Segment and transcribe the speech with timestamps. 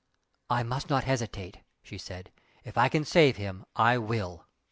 [0.49, 2.31] "I must not hesitate" she said
[2.63, 4.47] "If I can save him I will!"